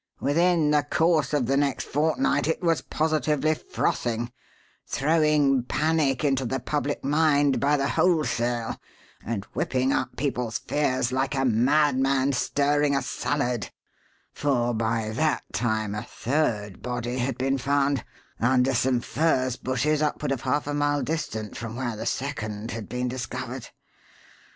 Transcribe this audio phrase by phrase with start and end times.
[0.19, 4.31] Within the course of the next fortnight it was positively frothing,
[4.87, 8.81] throwing panic into the public mind by the wholesale,
[9.23, 13.69] and whipping up people's fears like a madman stirring a salad;
[14.33, 18.03] for, by that time a third body had been found
[18.39, 22.89] under some furze bushes, upward of half a mile distant from where the second had
[22.89, 23.69] been discovered.